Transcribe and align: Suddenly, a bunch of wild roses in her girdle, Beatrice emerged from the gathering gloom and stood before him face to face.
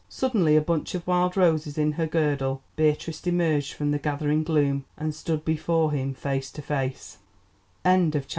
Suddenly, 0.09 0.55
a 0.55 0.61
bunch 0.61 0.95
of 0.95 1.05
wild 1.05 1.37
roses 1.37 1.77
in 1.77 1.91
her 1.91 2.07
girdle, 2.07 2.63
Beatrice 2.75 3.27
emerged 3.27 3.73
from 3.73 3.91
the 3.91 3.99
gathering 3.99 4.43
gloom 4.43 4.85
and 4.97 5.13
stood 5.13 5.45
before 5.45 5.91
him 5.91 6.15
face 6.15 6.49
to 6.53 6.63
face. 6.63 7.19